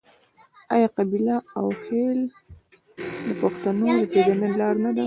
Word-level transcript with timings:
آیا 0.73 0.87
قبیله 0.97 1.35
او 1.57 1.65
خیل 1.83 2.19
د 3.27 3.29
پښتنو 3.41 3.85
د 4.01 4.03
پیژندنې 4.11 4.49
لار 4.59 4.75
نه 4.85 4.91
ده؟ 4.95 4.99